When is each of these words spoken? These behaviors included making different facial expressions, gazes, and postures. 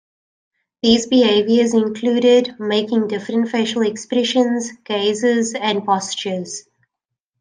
These 0.81 1.05
behaviors 1.05 1.75
included 1.75 2.55
making 2.57 3.07
different 3.07 3.49
facial 3.51 3.83
expressions, 3.83 4.71
gazes, 4.83 5.53
and 5.53 5.85
postures. 5.85 6.63